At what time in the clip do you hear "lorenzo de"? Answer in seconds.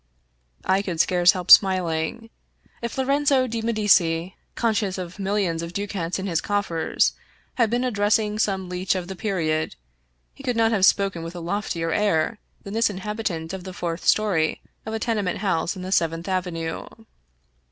2.97-3.61